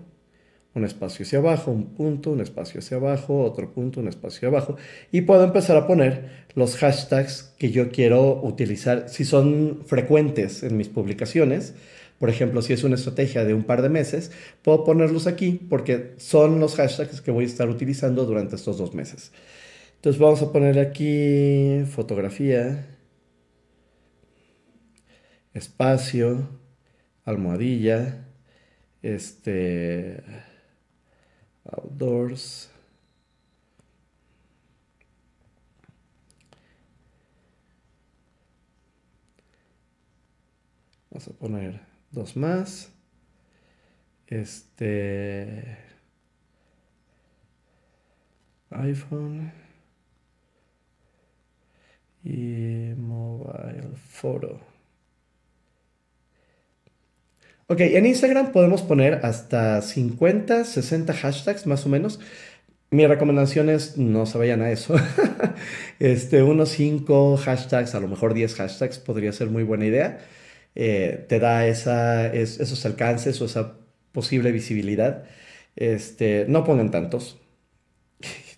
un 0.73 0.85
espacio 0.85 1.25
hacia 1.25 1.39
abajo, 1.39 1.71
un 1.71 1.87
punto, 1.87 2.31
un 2.31 2.39
espacio 2.39 2.79
hacia 2.79 2.95
abajo, 2.95 3.43
otro 3.43 3.73
punto, 3.73 3.99
un 3.99 4.07
espacio 4.07 4.37
hacia 4.37 4.47
abajo. 4.47 4.77
Y 5.11 5.23
puedo 5.23 5.43
empezar 5.43 5.75
a 5.75 5.85
poner 5.85 6.45
los 6.53 6.77
hashtags 6.77 7.53
que 7.59 7.71
yo 7.71 7.91
quiero 7.91 8.41
utilizar, 8.41 9.09
si 9.09 9.25
son 9.25 9.81
frecuentes 9.85 10.63
en 10.63 10.77
mis 10.77 10.87
publicaciones. 10.87 11.73
Por 12.19 12.29
ejemplo, 12.29 12.61
si 12.61 12.71
es 12.71 12.85
una 12.85 12.95
estrategia 12.95 13.43
de 13.43 13.53
un 13.53 13.65
par 13.65 13.81
de 13.81 13.89
meses, 13.89 14.31
puedo 14.61 14.85
ponerlos 14.85 15.27
aquí 15.27 15.59
porque 15.69 16.13
son 16.15 16.61
los 16.61 16.75
hashtags 16.75 17.19
que 17.19 17.31
voy 17.31 17.43
a 17.43 17.47
estar 17.47 17.67
utilizando 17.67 18.23
durante 18.23 18.55
estos 18.55 18.77
dos 18.77 18.93
meses. 18.93 19.33
Entonces 20.05 20.21
vamos 20.21 20.43
a 20.43 20.51
poner 20.51 20.77
aquí 20.77 21.83
fotografía, 21.89 22.85
espacio, 25.51 26.47
almohadilla, 27.23 28.27
este, 29.01 30.23
outdoors. 31.63 32.69
Vamos 41.09 41.27
a 41.29 41.33
poner 41.33 41.81
dos 42.11 42.37
más. 42.37 42.91
Este 44.27 45.79
iPhone 48.69 49.64
y 52.25 52.95
mobile 52.97 53.89
photo. 54.09 54.59
Ok, 57.67 57.79
en 57.81 58.05
Instagram 58.05 58.51
podemos 58.51 58.81
poner 58.81 59.25
hasta 59.25 59.81
50, 59.81 60.65
60 60.65 61.13
hashtags 61.13 61.65
más 61.67 61.85
o 61.85 61.89
menos. 61.89 62.19
mi 62.91 63.07
recomendación 63.07 63.69
es 63.69 63.97
no 63.97 64.25
se 64.25 64.37
vayan 64.37 64.61
a 64.61 64.71
eso. 64.71 64.95
este, 65.99 66.43
unos 66.43 66.69
5 66.69 67.37
hashtags, 67.37 67.95
a 67.95 67.99
lo 67.99 68.07
mejor 68.07 68.33
10 68.33 68.55
hashtags 68.55 68.99
podría 68.99 69.31
ser 69.33 69.49
muy 69.49 69.63
buena 69.63 69.85
idea. 69.85 70.19
Eh, 70.75 71.25
te 71.29 71.39
da 71.39 71.67
esa, 71.67 72.27
esos 72.33 72.85
alcances 72.85 73.41
o 73.41 73.45
esa 73.45 73.77
posible 74.11 74.51
visibilidad. 74.51 75.25
Este, 75.75 76.45
no 76.47 76.63
pongan 76.63 76.91
tantos, 76.91 77.39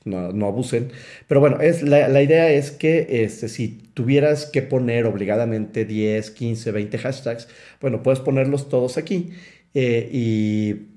no, 0.08 0.48
abusen. 0.48 0.92
Pero 1.28 1.40
bueno, 1.40 1.60
es, 1.62 1.84
la, 1.84 2.22
idea 2.22 2.50
es 2.52 2.72
que 2.72 3.24
este, 3.24 3.50
si 3.50 3.70
tuvieras 3.94 4.46
que 4.46 4.62
poner 4.62 5.06
obligadamente 5.06 5.86
10, 5.86 6.32
15, 6.32 6.72
20 6.72 6.98
hashtags, 6.98 7.48
bueno, 7.82 8.04
puedes 8.04 8.20
ponerlos 8.20 8.70
todos 8.70 8.98
aquí 8.98 9.32
eh, 9.74 10.10
y 10.12 10.88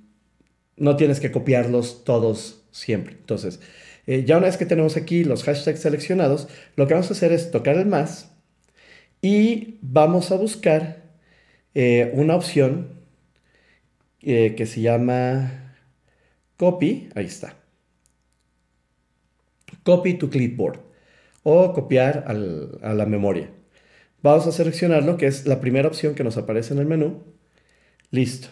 no 0.77 0.97
tienes 0.97 1.21
que 1.21 1.31
copiarlos 1.31 2.05
todos 2.05 2.63
siempre. 2.71 3.15
Entonces, 3.15 3.61
eh, 4.07 4.25
ya 4.25 4.39
una 4.39 4.47
vez 4.47 4.57
que 4.57 4.67
tenemos 4.67 4.97
aquí 4.97 5.25
los 5.25 5.45
hashtags 5.45 5.81
seleccionados, 5.81 6.49
lo 6.77 6.87
que 6.87 6.95
vamos 6.95 7.11
a 7.11 7.15
hacer 7.15 7.33
es 7.33 7.51
tocar 7.51 7.77
el 7.77 7.87
más 7.87 8.33
y 9.23 9.79
vamos 9.83 10.31
a 10.33 10.37
buscar 10.37 11.03
eh, 11.75 12.11
una 12.15 12.37
opción 12.37 13.01
que 14.21 14.67
se 14.67 14.83
llama 14.83 15.75
copy. 16.59 17.09
Ahí 17.15 17.25
está 17.25 17.60
copy 19.91 20.15
to 20.15 20.31
clipboard 20.31 20.79
o 21.43 21.73
copiar 21.73 22.25
a 22.29 22.95
la 22.95 23.07
memoria. 23.07 23.51
Vamos 24.23 24.47
a 24.47 24.53
seleccionar 24.53 25.17
que 25.17 25.27
es 25.27 25.47
la 25.47 25.61
primera 25.61 25.89
opción 25.89 26.15
que 26.15 26.23
nos 26.23 26.37
aparece 26.37 26.75
en 26.75 26.79
el 26.79 26.87
menú. 26.87 27.25
Listo. 28.13 28.47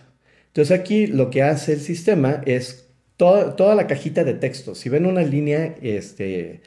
Entonces 0.49 0.77
aquí 0.77 1.07
lo 1.07 1.31
que 1.31 1.43
hace 1.45 1.75
el 1.75 1.81
sistema 1.81 2.43
es 2.45 2.89
toda, 3.17 3.75
la 3.77 3.87
cajita 3.87 4.25
de 4.25 4.35
texto. 4.35 4.75
Si 4.75 4.89
ven 4.89 5.07
una 5.07 5.23
línea 5.23 5.77
este, 5.81 6.63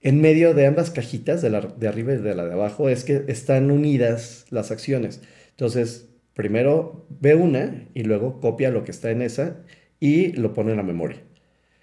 en 0.00 0.20
medio 0.20 0.54
de 0.54 0.66
ambas 0.66 0.90
cajitas, 0.90 1.42
de 1.42 1.50
la 1.50 1.60
de 1.62 1.88
arriba 1.88 2.12
y 2.12 2.18
de 2.18 2.36
la 2.36 2.44
de 2.44 2.52
abajo, 2.52 2.88
es 2.88 3.02
que 3.02 3.24
están 3.26 3.72
unidas 3.72 4.46
las 4.50 4.70
acciones. 4.70 5.22
Entonces, 5.50 6.08
primero 6.34 7.04
ve 7.08 7.34
una 7.34 7.88
y 7.94 8.04
luego 8.04 8.38
copia 8.38 8.70
lo 8.70 8.84
que 8.84 8.92
está 8.92 9.10
en 9.10 9.22
esa 9.22 9.56
y 9.98 10.32
lo 10.34 10.54
pone 10.54 10.70
en 10.70 10.76
la 10.76 10.84
memoria. 10.84 11.18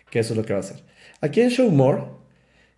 Que 0.10 0.20
eso 0.20 0.32
es 0.34 0.38
lo 0.38 0.46
que 0.46 0.54
va 0.54 0.60
a 0.60 0.62
hacer. 0.62 0.95
Aquí 1.22 1.42
en 1.42 1.50
Show 1.50 1.72
More, 1.72 2.04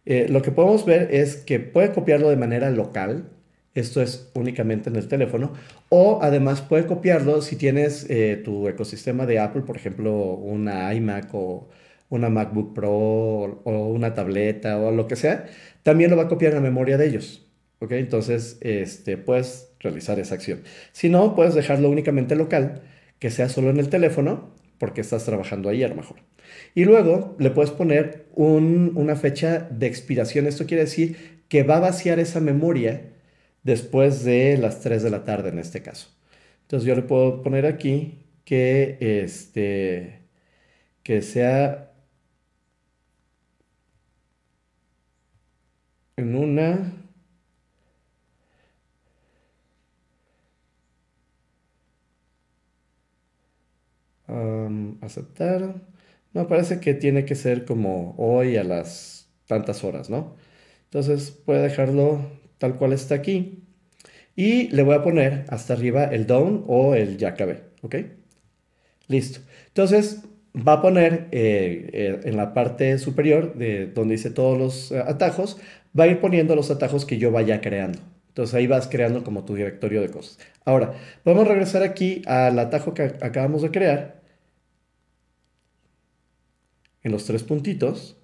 eh, 0.05 0.27
lo 0.29 0.41
que 0.41 0.51
podemos 0.51 0.85
ver 0.85 1.13
es 1.13 1.37
que 1.37 1.59
puede 1.59 1.91
copiarlo 1.91 2.29
de 2.29 2.37
manera 2.37 2.69
local, 2.69 3.29
esto 3.73 4.01
es 4.01 4.31
únicamente 4.33 4.89
en 4.89 4.95
el 4.95 5.07
teléfono, 5.07 5.53
o 5.89 6.19
además 6.21 6.61
puede 6.61 6.85
copiarlo 6.85 7.41
si 7.41 7.55
tienes 7.55 8.09
eh, 8.09 8.41
tu 8.43 8.67
ecosistema 8.67 9.25
de 9.25 9.39
Apple, 9.39 9.63
por 9.63 9.75
ejemplo, 9.75 10.13
una 10.33 10.93
iMac 10.93 11.33
o 11.33 11.67
una 12.09 12.29
MacBook 12.29 12.73
Pro 12.73 12.91
o, 12.91 13.87
una 13.87 14.13
tableta 14.13 14.77
o 14.79 14.91
lo 14.91 15.07
que 15.07 15.15
sea, 15.15 15.45
también 15.83 16.09
lo 16.09 16.17
va 16.17 16.23
a 16.23 16.27
copiar 16.27 16.53
en 16.53 16.57
la 16.57 16.63
memoria 16.63 16.97
de 16.97 17.07
ellos. 17.07 17.45
¿ok? 17.79 17.91
Entonces, 17.93 18.57
este, 18.61 19.17
puedes 19.17 19.69
realizar 19.79 20.19
esa 20.19 20.35
acción. 20.35 20.61
Si 20.91 21.09
no, 21.09 21.35
puedes 21.35 21.53
dejarlo 21.53 21.89
únicamente 21.89 22.35
local, 22.35 22.81
que 23.19 23.29
sea 23.29 23.49
solo 23.49 23.69
en 23.69 23.77
el 23.77 23.89
teléfono, 23.89 24.51
porque 24.79 25.01
estás 25.01 25.25
trabajando 25.25 25.69
ahí 25.69 25.83
a 25.83 25.87
lo 25.87 25.95
mejor. 25.95 26.17
Y 26.75 26.85
luego 26.85 27.35
le 27.39 27.49
puedes 27.51 27.71
poner 27.71 28.27
una 28.35 29.15
fecha 29.15 29.67
de 29.71 29.87
expiración. 29.87 30.47
Esto 30.47 30.65
quiere 30.65 30.83
decir 30.83 31.41
que 31.49 31.63
va 31.63 31.77
a 31.77 31.81
vaciar 31.81 32.19
esa 32.19 32.39
memoria 32.39 33.13
después 33.63 34.23
de 34.23 34.57
las 34.57 34.81
3 34.81 35.03
de 35.03 35.09
la 35.09 35.23
tarde 35.23 35.49
en 35.49 35.59
este 35.59 35.81
caso. 35.81 36.09
Entonces 36.63 36.87
yo 36.87 36.95
le 36.95 37.01
puedo 37.01 37.41
poner 37.41 37.65
aquí 37.65 38.25
que, 38.45 38.97
este, 38.99 40.21
que 41.03 41.21
sea 41.21 41.91
en 46.17 46.35
una... 46.35 46.96
aceptar. 55.01 55.75
Me 56.33 56.45
parece 56.45 56.79
que 56.79 56.93
tiene 56.93 57.25
que 57.25 57.35
ser 57.35 57.65
como 57.65 58.15
hoy 58.17 58.57
a 58.57 58.63
las 58.63 59.29
tantas 59.47 59.83
horas, 59.83 60.09
¿no? 60.09 60.35
Entonces 60.85 61.41
voy 61.45 61.57
a 61.57 61.61
dejarlo 61.61 62.21
tal 62.57 62.75
cual 62.77 62.93
está 62.93 63.15
aquí. 63.15 63.63
Y 64.35 64.67
le 64.69 64.83
voy 64.83 64.95
a 64.95 65.03
poner 65.03 65.45
hasta 65.49 65.73
arriba 65.73 66.05
el 66.05 66.27
down 66.27 66.63
o 66.67 66.93
el 66.95 67.17
ya 67.17 67.29
acabé, 67.29 67.63
¿ok? 67.81 67.95
Listo. 69.07 69.39
Entonces 69.69 70.23
va 70.55 70.73
a 70.73 70.81
poner 70.81 71.27
eh, 71.31 71.89
eh, 71.93 72.19
en 72.23 72.37
la 72.37 72.53
parte 72.53 72.97
superior 72.99 73.55
de 73.55 73.87
donde 73.87 74.15
dice 74.15 74.29
todos 74.29 74.57
los 74.57 74.91
eh, 74.91 74.99
atajos, 74.99 75.57
va 75.97 76.05
a 76.05 76.07
ir 76.07 76.19
poniendo 76.19 76.55
los 76.55 76.71
atajos 76.71 77.05
que 77.05 77.17
yo 77.17 77.31
vaya 77.31 77.61
creando. 77.61 77.99
Entonces 78.29 78.53
ahí 78.53 78.67
vas 78.67 78.87
creando 78.87 79.23
como 79.23 79.43
tu 79.43 79.55
directorio 79.55 80.01
de 80.01 80.09
cosas. 80.09 80.37
Ahora, 80.67 80.95
vamos 81.23 81.45
a 81.45 81.47
regresar 81.47 81.81
aquí 81.81 82.23
al 82.25 82.59
atajo 82.59 82.93
que 82.93 83.03
acabamos 83.03 83.61
de 83.61 83.71
crear 83.71 84.21
en 87.03 87.13
los 87.13 87.23
tres 87.23 87.41
puntitos, 87.43 88.17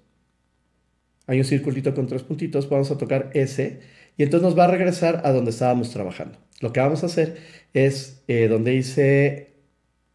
hay 1.26 1.38
un 1.38 1.46
circulito 1.46 1.94
con 1.94 2.06
tres 2.06 2.22
puntitos, 2.22 2.68
vamos 2.68 2.90
a 2.90 2.98
tocar 2.98 3.30
ese 3.32 3.80
y 4.18 4.24
entonces 4.24 4.44
nos 4.44 4.58
va 4.58 4.64
a 4.64 4.70
regresar 4.70 5.22
a 5.24 5.32
donde 5.32 5.52
estábamos 5.52 5.88
trabajando. 5.88 6.38
Lo 6.60 6.70
que 6.70 6.80
vamos 6.80 7.02
a 7.02 7.06
hacer 7.06 7.38
es 7.72 8.22
eh, 8.28 8.46
donde 8.48 8.72
dice 8.72 9.54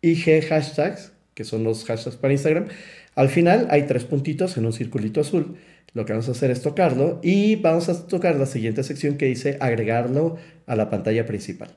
IG 0.03 0.43
hashtags, 0.50 1.13
que 1.33 1.43
son 1.43 1.63
los 1.63 1.83
hashtags 1.83 2.17
para 2.17 2.33
Instagram, 2.33 2.67
al 3.15 3.29
final 3.29 3.65
hay 3.71 3.88
tres 3.88 4.03
puntitos 4.03 4.55
en 4.55 4.67
un 4.67 4.74
circulito 4.74 5.21
azul. 5.21 5.55
Lo 5.95 6.05
que 6.05 6.13
vamos 6.13 6.27
a 6.27 6.33
hacer 6.33 6.51
es 6.51 6.62
tocarlo 6.62 7.19
y 7.24 7.55
vamos 7.55 7.89
a 7.89 8.05
tocar 8.05 8.36
la 8.36 8.45
siguiente 8.45 8.83
sección 8.83 9.17
que 9.17 9.25
dice 9.25 9.57
agregarlo 9.59 10.38
a 10.67 10.75
la 10.75 10.91
pantalla 10.91 11.25
principal. 11.25 11.75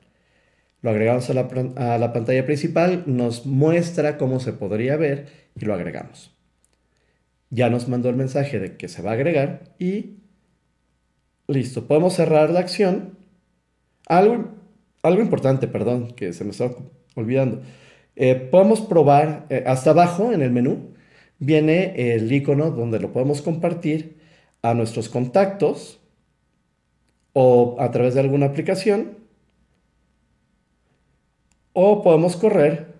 Lo 0.83 0.91
agregamos 0.91 1.27
a 1.31 1.33
la, 1.33 2.13
pantalla 2.13 2.45
principal, 2.45 3.03
nos 3.07 3.47
muestra 3.47 4.19
cómo 4.19 4.39
se 4.39 4.53
podría 4.53 4.95
ver 4.97 5.25
y 5.59 5.65
lo 5.65 5.73
agregamos 5.73 6.33
ya 7.53 7.69
nos 7.69 7.87
mandó 7.87 8.09
el 8.09 8.15
mensaje 8.15 8.59
de 8.59 8.77
que 8.77 8.87
se 8.87 9.03
va 9.03 9.11
a 9.11 9.13
agregar 9.13 9.75
y 9.77 10.15
listo. 11.47 11.85
Podemos 11.87 12.15
cerrar 12.15 12.49
la 12.49 12.61
acción. 12.61 13.15
Algo, 14.07 14.49
algo 15.03 15.21
importante, 15.21 15.67
perdón, 15.67 16.13
que 16.15 16.33
se 16.33 16.43
me 16.45 16.49
estaba 16.49 16.73
olvidando. 17.13 17.61
Eh, 18.15 18.33
podemos 18.35 18.81
probar, 18.81 19.45
eh, 19.51 19.63
hasta 19.67 19.91
abajo 19.91 20.31
en 20.31 20.41
el 20.41 20.49
menú 20.49 20.93
viene 21.37 22.15
el 22.15 22.31
icono 22.31 22.71
donde 22.71 22.99
lo 22.99 23.13
podemos 23.13 23.43
compartir 23.43 24.17
a 24.63 24.73
nuestros 24.73 25.07
contactos 25.07 25.99
o 27.33 27.75
a 27.79 27.91
través 27.91 28.15
de 28.15 28.21
alguna 28.21 28.47
aplicación 28.47 29.17
o 31.73 32.01
podemos 32.01 32.37
correr 32.37 32.93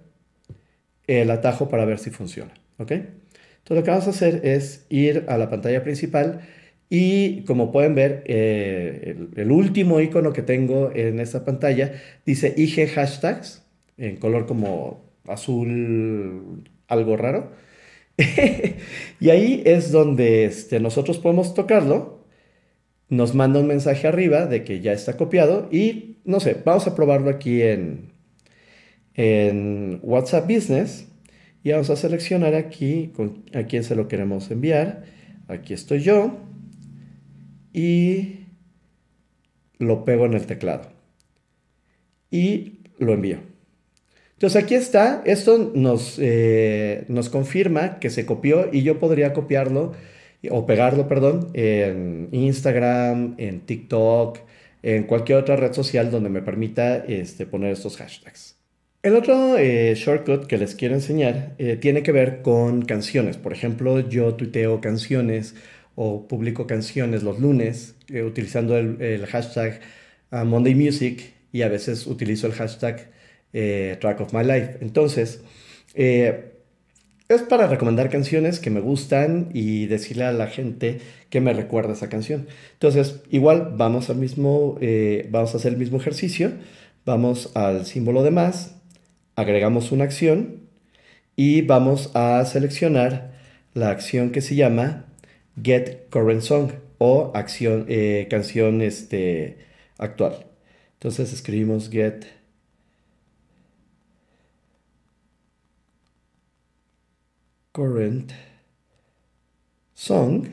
el 1.08 1.32
atajo 1.32 1.70
para 1.70 1.86
ver 1.86 2.00
si 2.00 2.10
funciona. 2.10 2.54
¿ok? 2.78 2.92
Entonces 2.92 3.78
lo 3.78 3.84
que 3.84 3.92
vamos 3.92 4.08
a 4.08 4.10
hacer 4.10 4.42
es 4.44 4.86
ir 4.90 5.26
a 5.28 5.38
la 5.38 5.50
pantalla 5.50 5.84
principal 5.84 6.42
y 6.90 7.44
como 7.46 7.72
pueden 7.72 7.96
ver, 7.96 8.24
eh, 8.28 9.18
el, 9.36 9.52
último 9.52 10.00
icono 10.00 10.32
que 10.32 10.44
tengo 10.44 10.92
en 10.94 11.20
esta 11.20 11.44
pantalla 11.44 11.94
dice 12.26 12.54
IG 12.56 12.88
hashtags 12.90 13.64
en 13.98 14.18
color 14.18 14.46
como 14.46 15.04
azul 15.28 16.64
algo 16.88 17.18
raro. 17.18 17.52
y 19.20 19.30
ahí 19.32 19.64
es 19.66 19.92
donde 19.92 20.46
este, 20.46 20.80
nosotros 20.80 21.18
podemos 21.18 21.56
tocarlo. 21.56 22.26
Nos 23.10 23.34
manda 23.34 23.60
un 23.60 23.68
mensaje 23.68 24.08
arriba 24.08 24.46
de 24.46 24.64
que 24.64 24.82
ya 24.82 24.94
está 24.94 25.18
copiado 25.18 25.70
y 25.72 26.18
no 26.26 26.40
sé, 26.40 26.58
vamos 26.64 26.86
a 26.86 26.96
probarlo 26.96 27.32
aquí 27.32 27.64
en, 27.64 28.13
en 29.16 30.00
WhatsApp 30.02 30.50
Business. 30.50 31.08
Y 31.64 31.72
vamos 31.72 31.90
a 31.90 31.96
seleccionar 31.96 32.56
aquí 32.56 33.14
a 33.54 33.64
quién 33.64 33.84
se 33.84 33.96
lo 33.96 34.08
queremos 34.08 34.52
enviar. 34.52 35.04
Aquí 35.48 35.74
estoy 35.74 36.02
yo. 36.02 36.38
Y 37.72 38.48
lo 39.80 40.06
pego 40.06 40.26
en 40.26 40.34
el 40.34 40.46
teclado. 40.46 40.92
Y 42.30 42.80
lo 43.00 43.14
envío. 43.14 43.38
Entonces 44.34 44.62
aquí 44.62 44.76
está. 44.76 45.22
Esto 45.26 45.72
nos, 45.74 46.20
eh, 46.20 47.06
nos 47.08 47.30
confirma 47.30 48.00
que 48.00 48.10
se 48.10 48.26
copió 48.26 48.70
y 48.72 48.84
yo 48.84 49.00
podría 49.00 49.34
copiarlo 49.34 49.94
o 50.50 50.66
pegarlo, 50.66 51.08
perdón, 51.08 51.50
en 51.54 52.28
Instagram, 52.32 53.36
en 53.38 53.62
TikTok, 53.62 54.40
en 54.82 55.04
cualquier 55.04 55.38
otra 55.38 55.56
red 55.56 55.72
social 55.72 56.12
donde 56.12 56.30
me 56.30 56.42
permita 56.42 56.98
este, 56.98 57.46
poner 57.46 57.72
estos 57.72 57.96
hashtags. 57.96 58.58
El 59.04 59.18
otro 59.18 59.58
eh, 59.58 59.96
shortcut 59.96 60.46
que 60.48 60.58
les 60.58 60.76
quiero 60.76 60.96
enseñar 60.96 61.56
eh, 61.58 61.76
tiene 61.76 62.04
que 62.04 62.14
ver 62.14 62.42
con 62.42 62.84
canciones. 62.84 63.36
Por 63.36 63.52
ejemplo, 63.52 64.00
yo 64.00 64.36
tuiteo 64.36 64.80
canciones 64.80 65.56
o 65.96 66.26
publico 66.26 66.68
canciones 66.68 67.22
los 67.22 67.38
lunes 67.38 67.96
eh, 68.08 68.24
utilizando 68.24 68.78
el, 68.78 69.26
hashtag 69.26 69.82
uh, 70.32 70.46
Monday 70.46 70.74
Music 70.74 71.34
y 71.52 71.64
a 71.64 71.68
veces 71.68 72.08
utilizo 72.08 72.48
el 72.48 72.54
hashtag 72.54 73.12
Track 73.52 74.22
of 74.22 74.34
My 74.34 74.44
Life. 74.44 74.78
Entonces, 74.80 75.42
es 75.94 77.42
para 77.50 77.68
recomendar 77.68 78.10
canciones 78.10 78.60
que 78.60 78.70
me 78.70 78.80
gustan 78.80 79.50
y 79.54 79.86
decirle 79.88 80.24
a 80.24 80.32
la 80.32 80.48
gente 80.48 81.02
que 81.30 81.42
me 81.42 81.54
recuerda 81.54 81.94
esa 81.94 82.10
canción. 82.10 82.48
Entonces, 82.72 83.22
igual 83.30 83.74
vamos 83.76 84.10
al 84.10 84.16
mismo, 84.16 84.80
vamos 85.30 85.54
a 85.54 85.58
hacer 85.58 85.74
el 85.74 85.78
mismo 85.78 85.98
ejercicio. 85.98 86.54
Vamos 87.06 87.52
al 87.54 87.86
símbolo 87.86 88.24
de 88.24 88.32
más, 88.32 88.76
agregamos 89.36 89.92
una 89.92 90.04
acción 90.04 90.70
y 91.36 91.62
vamos 91.62 92.12
a 92.16 92.44
seleccionar 92.46 93.34
la 93.74 93.90
acción 93.90 94.32
que 94.32 94.42
se 94.42 94.56
llama 94.56 95.06
Get 95.62 96.10
Current 96.10 96.42
Song 96.42 96.72
o 96.98 97.32
acción, 97.36 97.86
eh, 97.90 98.28
canción 98.30 98.82
este, 98.82 99.58
actual. 99.98 100.46
Entonces 100.94 101.34
escribimos 101.34 101.90
Get 101.90 102.26
Current 107.72 108.32
Song. 109.94 110.48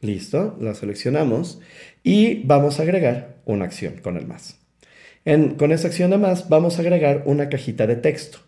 Listo, 0.00 0.56
la 0.60 0.74
seleccionamos 0.74 1.60
y 2.02 2.42
vamos 2.44 2.80
a 2.80 2.84
agregar 2.84 3.36
una 3.44 3.66
acción 3.66 3.98
con 3.98 4.16
el 4.16 4.26
más. 4.26 4.59
Con 5.56 5.70
esta 5.70 5.86
acción 5.86 6.10
de 6.10 6.18
más 6.18 6.48
vamos 6.48 6.78
a 6.78 6.82
agregar 6.82 7.22
una 7.26 7.48
cajita 7.48 7.86
de 7.86 7.96
texto, 7.96 8.38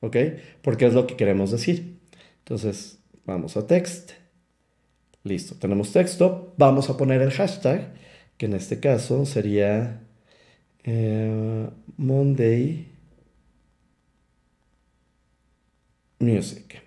¿ok? 0.00 0.16
Porque 0.62 0.86
es 0.86 0.94
lo 0.94 1.06
que 1.06 1.16
queremos 1.16 1.50
decir. 1.50 1.98
Entonces, 2.38 2.98
vamos 3.24 3.56
a 3.56 3.66
text. 3.66 4.12
Listo, 5.24 5.56
tenemos 5.56 5.92
texto. 5.92 6.54
Vamos 6.56 6.88
a 6.88 6.96
poner 6.96 7.20
el 7.20 7.32
hashtag, 7.32 7.94
que 8.36 8.46
en 8.46 8.54
este 8.54 8.80
caso 8.80 9.26
sería 9.26 10.00
eh, 10.84 11.68
Monday 11.96 12.88
Music. 16.20 16.82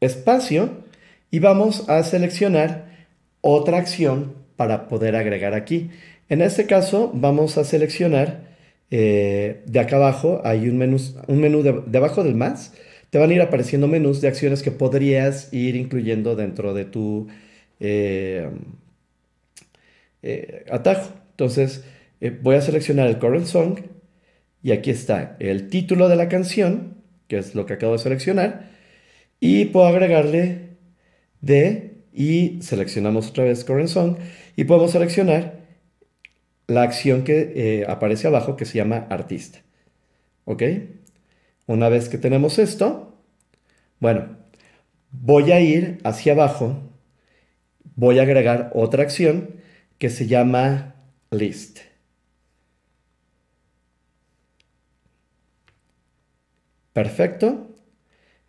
Espacio. 0.00 0.84
Y 1.30 1.40
vamos 1.40 1.88
a 1.88 2.02
seleccionar 2.02 3.06
otra 3.40 3.78
acción 3.78 4.34
para 4.56 4.88
poder 4.88 5.16
agregar 5.16 5.54
aquí. 5.54 5.90
En 6.28 6.42
este 6.42 6.66
caso 6.66 7.10
vamos 7.14 7.58
a 7.58 7.64
seleccionar 7.64 8.48
eh, 8.90 9.62
de 9.66 9.80
acá 9.80 9.96
abajo, 9.96 10.40
hay 10.44 10.68
un 10.68 10.78
menú, 10.78 10.98
un 11.26 11.40
menú 11.40 11.62
de, 11.62 11.82
debajo 11.86 12.24
del 12.24 12.34
más 12.34 12.72
te 13.10 13.18
van 13.18 13.30
a 13.30 13.34
ir 13.34 13.40
apareciendo 13.40 13.88
menús 13.88 14.20
de 14.20 14.28
acciones 14.28 14.62
que 14.62 14.70
podrías 14.70 15.52
ir 15.52 15.76
incluyendo 15.76 16.36
dentro 16.36 16.74
de 16.74 16.84
tu 16.84 17.28
eh, 17.80 18.50
eh, 20.22 20.64
atajo. 20.70 21.12
Entonces, 21.30 21.84
voy 22.42 22.56
a 22.56 22.60
seleccionar 22.60 23.06
el 23.06 23.18
current 23.18 23.46
song 23.46 23.78
y 24.62 24.72
aquí 24.72 24.90
está 24.90 25.36
el 25.40 25.68
título 25.68 26.08
de 26.08 26.16
la 26.16 26.28
canción, 26.28 26.98
que 27.28 27.38
es 27.38 27.54
lo 27.54 27.64
que 27.64 27.74
acabo 27.74 27.92
de 27.92 28.00
seleccionar, 28.00 28.70
y 29.40 29.66
puedo 29.66 29.86
agregarle 29.86 30.76
de 31.40 32.02
y 32.12 32.58
seleccionamos 32.62 33.28
otra 33.30 33.44
vez 33.44 33.64
current 33.64 33.88
song 33.88 34.16
y 34.56 34.64
podemos 34.64 34.90
seleccionar 34.90 35.57
la 36.68 36.82
acción 36.82 37.24
que 37.24 37.84
aparece 37.88 38.28
abajo 38.28 38.56
que 38.56 38.64
se 38.64 38.78
llama 38.78 39.06
artista. 39.10 39.60
¿Ok? 40.44 40.62
Una 41.66 41.88
vez 41.88 42.08
que 42.08 42.18
tenemos 42.18 42.58
esto, 42.58 43.18
bueno, 44.00 44.36
voy 45.10 45.52
a 45.52 45.60
ir 45.60 45.98
hacia 46.04 46.32
abajo, 46.32 46.78
voy 47.96 48.18
a 48.18 48.22
agregar 48.22 48.70
otra 48.74 49.02
acción 49.02 49.56
que 49.98 50.10
se 50.10 50.26
llama 50.26 50.94
list. 51.30 51.80
Perfecto. 56.92 57.68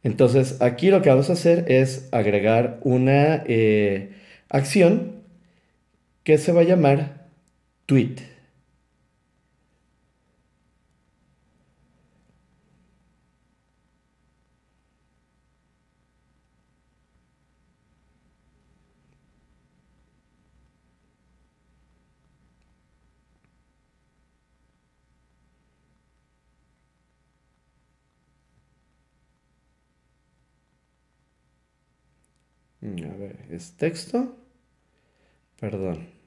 Entonces 0.03 0.61
aquí 0.61 0.89
lo 0.89 1.01
que 1.01 1.09
vamos 1.09 1.29
a 1.29 1.33
hacer 1.33 1.65
es 1.71 2.07
agregar 2.11 2.79
una 2.83 3.43
eh, 3.45 4.13
acción 4.49 5.23
que 6.23 6.37
se 6.37 6.51
va 6.51 6.61
a 6.61 6.63
llamar 6.63 7.18
tweet. 7.89 8.21
Mm, 32.81 33.03
a 33.03 33.15
ver, 33.17 33.45
es 33.51 33.73
texto. 33.77 34.35
Perdón. 35.59 36.18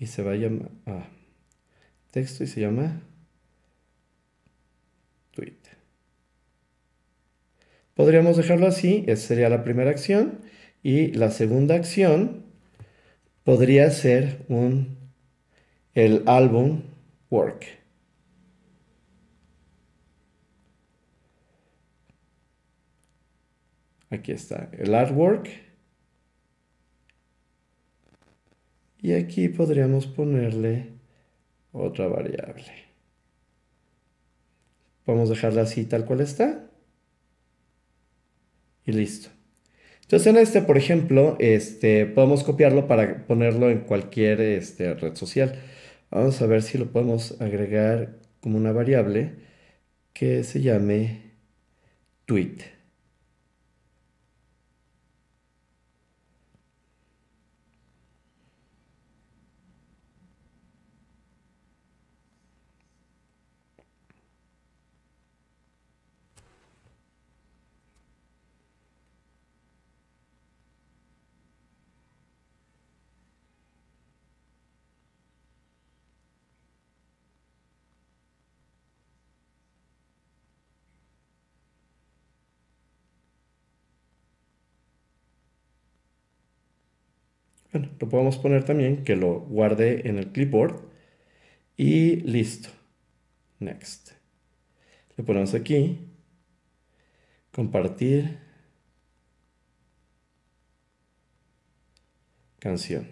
Y 0.00 0.06
se 0.06 0.24
va 0.24 0.32
a 0.32 0.36
llamar... 0.36 0.70
Ah, 0.86 1.06
texto 2.10 2.42
y 2.42 2.48
se 2.48 2.60
llama 2.60 3.02
tweet. 5.30 5.54
Podríamos 7.94 8.36
dejarlo 8.36 8.66
así, 8.66 9.04
esa 9.06 9.28
sería 9.28 9.48
la 9.48 9.62
primera 9.62 9.90
acción. 9.90 10.40
Y 10.82 11.08
la 11.12 11.30
segunda 11.30 11.74
acción 11.74 12.44
podría 13.44 13.90
ser 13.90 14.44
un, 14.48 14.96
el 15.94 16.22
álbum 16.26 16.82
work. 17.30 17.66
Aquí 24.08 24.32
está 24.32 24.70
el 24.72 24.94
artwork. 24.94 25.69
Y 29.02 29.12
aquí 29.14 29.48
podríamos 29.48 30.06
ponerle 30.06 30.88
otra 31.72 32.06
variable. 32.06 32.90
Vamos 35.06 35.30
a 35.30 35.34
dejarla 35.34 35.62
así 35.62 35.84
tal 35.84 36.04
cual 36.04 36.20
está. 36.20 36.70
Y 38.84 38.92
listo. 38.92 39.30
Entonces 40.02 40.26
en 40.26 40.36
este, 40.36 40.62
por 40.62 40.76
ejemplo, 40.76 41.36
este, 41.38 42.04
podemos 42.04 42.42
copiarlo 42.42 42.88
para 42.88 43.26
ponerlo 43.26 43.70
en 43.70 43.80
cualquier 43.80 44.40
este, 44.40 44.92
red 44.94 45.14
social. 45.14 45.54
Vamos 46.10 46.42
a 46.42 46.46
ver 46.46 46.62
si 46.62 46.78
lo 46.78 46.90
podemos 46.90 47.40
agregar 47.40 48.18
como 48.40 48.58
una 48.58 48.72
variable 48.72 49.34
que 50.12 50.42
se 50.42 50.60
llame 50.60 51.30
tweet. 52.26 52.79
Bueno, 87.72 87.88
lo 87.98 88.08
podemos 88.08 88.36
poner 88.38 88.64
también 88.64 89.04
que 89.04 89.16
lo 89.16 89.40
guarde 89.40 90.08
en 90.08 90.18
el 90.18 90.32
clipboard 90.32 90.80
y 91.76 92.16
listo. 92.16 92.68
Next. 93.60 94.12
Le 95.16 95.24
ponemos 95.24 95.54
aquí. 95.54 96.08
Compartir. 97.52 98.38
Canción. 102.58 103.08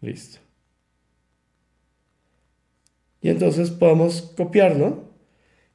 Listo. 0.00 0.40
Y 3.20 3.28
entonces 3.30 3.70
podemos 3.70 4.22
copiarlo 4.36 5.03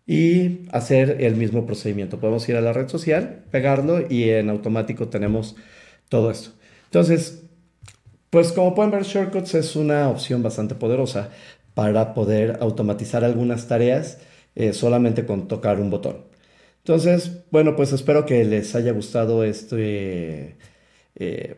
y 0.09 0.61
hacer 0.71 1.17
el 1.19 1.35
mismo 1.35 1.67
procedimiento. 1.67 2.19
Podemos 2.19 2.49
ir 2.49 2.55
a 2.55 2.61
la 2.61 2.73
red 2.73 2.87
social, 2.89 3.43
pegarlo 3.51 4.01
y 4.09 4.31
en 4.31 4.49
automático 4.49 5.07
tenemos 5.07 5.55
todo 6.09 6.31
esto. 6.31 6.49
Entonces, 6.85 7.43
pues 8.31 8.51
como 8.51 8.73
pueden 8.73 8.89
ver, 8.89 9.03
Shortcuts 9.03 9.53
es 9.53 9.75
una 9.75 10.09
opción 10.09 10.41
bastante 10.41 10.73
poderosa 10.73 11.29
para 11.75 12.15
poder 12.15 12.57
automatizar 12.59 13.23
algunas 13.23 13.67
tareas 13.67 14.17
eh, 14.55 14.73
solamente 14.73 15.27
con 15.27 15.47
tocar 15.47 15.79
un 15.79 15.91
botón. 15.91 16.25
Entonces, 16.79 17.43
bueno, 17.51 17.75
pues 17.75 17.93
espero 17.93 18.25
que 18.25 18.43
les 18.45 18.73
haya 18.73 18.93
gustado 18.93 19.43
este, 19.43 20.55
eh, 21.13 21.55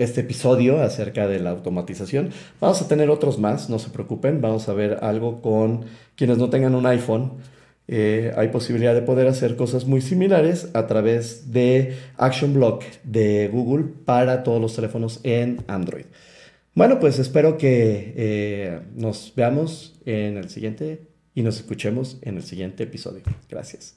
este 0.00 0.22
episodio 0.22 0.82
acerca 0.82 1.28
de 1.28 1.38
la 1.40 1.50
automatización. 1.50 2.30
Vamos 2.60 2.80
a 2.80 2.88
tener 2.88 3.10
otros 3.10 3.38
más, 3.38 3.68
no 3.68 3.78
se 3.78 3.90
preocupen. 3.90 4.40
Vamos 4.40 4.68
a 4.68 4.72
ver 4.72 4.98
algo 5.02 5.42
con 5.42 5.84
quienes 6.16 6.38
no 6.38 6.48
tengan 6.48 6.74
un 6.74 6.86
iPhone. 6.86 7.34
Eh, 7.86 8.32
hay 8.36 8.48
posibilidad 8.48 8.94
de 8.94 9.02
poder 9.02 9.26
hacer 9.26 9.56
cosas 9.56 9.84
muy 9.84 10.00
similares 10.00 10.70
a 10.74 10.86
través 10.86 11.52
de 11.52 11.96
Action 12.16 12.54
Block 12.54 12.84
de 13.04 13.48
Google 13.48 13.84
para 14.04 14.42
todos 14.42 14.60
los 14.60 14.74
teléfonos 14.74 15.20
en 15.22 15.62
Android. 15.66 16.06
Bueno, 16.74 16.98
pues 16.98 17.18
espero 17.18 17.58
que 17.58 18.14
eh, 18.16 18.80
nos 18.94 19.32
veamos 19.36 20.00
en 20.06 20.38
el 20.38 20.48
siguiente 20.48 21.08
y 21.34 21.42
nos 21.42 21.56
escuchemos 21.56 22.18
en 22.22 22.36
el 22.36 22.42
siguiente 22.42 22.84
episodio. 22.84 23.22
Gracias. 23.48 23.96